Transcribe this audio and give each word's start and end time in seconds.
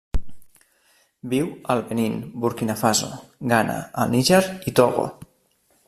Viu 1.33 1.51
al 1.73 1.83
Benín, 1.91 2.15
Burkina 2.45 2.79
Faso, 2.83 3.13
Ghana, 3.53 3.77
el 4.05 4.13
Níger 4.17 4.45
i 4.73 4.79
Togo. 4.81 5.07